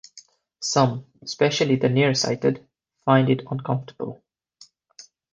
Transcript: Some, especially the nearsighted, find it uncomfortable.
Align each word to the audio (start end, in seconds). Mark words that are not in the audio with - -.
Some, 0.61 1.05
especially 1.21 1.75
the 1.75 1.87
nearsighted, 1.87 2.67
find 3.05 3.29
it 3.29 3.43
uncomfortable. 3.51 4.23